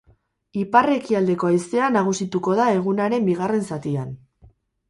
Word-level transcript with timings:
Ipar-ekialdeko 0.61 1.51
haizea 1.51 1.91
nagusituko 1.97 2.57
da 2.63 2.67
egunaren 2.79 3.31
bigarren 3.33 3.69
zatian. 3.73 4.13